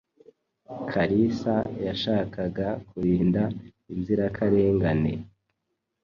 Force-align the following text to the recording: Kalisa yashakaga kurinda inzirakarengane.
Kalisa 0.91 1.55
yashakaga 1.85 2.67
kurinda 2.89 3.43
inzirakarengane. 3.93 5.13